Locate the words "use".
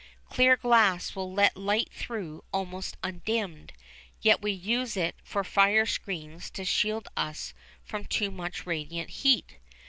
4.51-4.97